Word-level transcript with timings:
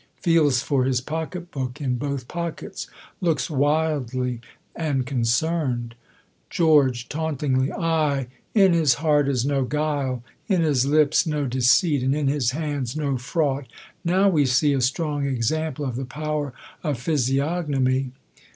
IFcelsfor 0.23 0.87
his 0.87 0.99
pocket 0.99 1.51
book 1.51 1.79
in 1.79 1.99
hoik 1.99 2.27
'pockets, 2.27 2.87
looks 3.19 3.49
zoildly 3.49 4.39
and 4.75 5.05
concerned.^ 5.05 5.93
Geor^ 6.57 7.07
[Tauntingly,} 7.07 7.67
^Y^^ 7.67 7.79
*' 8.41 8.55
i" 8.55 8.59
^'^^ 8.59 8.95
heart 8.95 9.27
is 9.29 9.45
no 9.45 9.63
fuile, 9.63 10.23
in 10.47 10.63
his 10.63 10.87
lips 10.87 11.27
no 11.27 11.45
deceit, 11.45 12.01
and 12.01 12.15
in 12.15 12.27
his 12.29 12.49
hands 12.49 12.97
no 12.97 13.15
fraud! 13.17 13.67
fow 14.03 14.27
we 14.27 14.43
see 14.47 14.73
a 14.73 14.81
strong 14.81 15.27
example 15.27 15.85
of 15.85 15.95
the 15.95 16.05
power 16.05 16.51
of 16.83 16.97
physi 16.97 17.35
ognomy 17.35 18.09